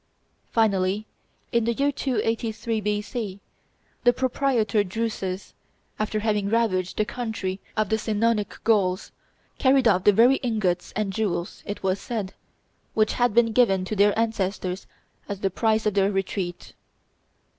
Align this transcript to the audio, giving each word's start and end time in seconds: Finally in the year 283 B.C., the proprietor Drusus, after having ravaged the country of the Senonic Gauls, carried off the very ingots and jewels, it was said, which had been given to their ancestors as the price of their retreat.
Finally 0.49 1.05
in 1.51 1.65
the 1.65 1.73
year 1.73 1.91
283 1.91 2.81
B.C., 2.81 3.39
the 4.03 4.11
proprietor 4.11 4.83
Drusus, 4.83 5.53
after 5.99 6.21
having 6.21 6.49
ravaged 6.49 6.97
the 6.97 7.05
country 7.05 7.59
of 7.77 7.89
the 7.89 7.97
Senonic 7.99 8.57
Gauls, 8.63 9.11
carried 9.59 9.87
off 9.87 10.03
the 10.03 10.11
very 10.11 10.37
ingots 10.37 10.91
and 10.95 11.13
jewels, 11.13 11.61
it 11.67 11.83
was 11.83 11.99
said, 11.99 12.33
which 12.95 13.13
had 13.13 13.35
been 13.35 13.51
given 13.51 13.85
to 13.85 13.95
their 13.95 14.17
ancestors 14.17 14.87
as 15.29 15.41
the 15.41 15.51
price 15.51 15.85
of 15.85 15.93
their 15.93 16.11
retreat. 16.11 16.73